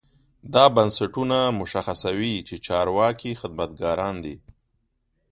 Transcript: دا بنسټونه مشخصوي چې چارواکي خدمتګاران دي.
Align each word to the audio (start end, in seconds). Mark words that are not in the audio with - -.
دا 0.53 0.65
بنسټونه 0.75 1.37
مشخصوي 1.59 2.35
چې 2.47 2.55
چارواکي 2.67 3.31
خدمتګاران 3.41 4.15
دي. 4.25 4.35